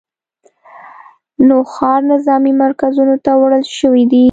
[1.47, 4.19] نوښار نظامي مرکزونو ته وړل شوي دي